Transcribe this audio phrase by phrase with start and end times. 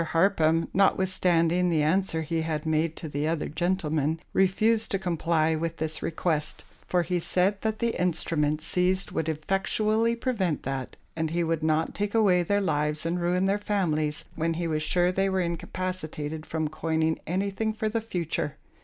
[0.03, 5.77] Harpham, notwithstanding the answer he had made to the other gentleman, refused to comply with
[5.77, 11.43] this request; for he said that the instruments seized would effectually prevent that, and he
[11.43, 15.29] would not take away their lives and ruin their families, when he was sure they
[15.29, 18.55] were incapacitated from coining anything for the future.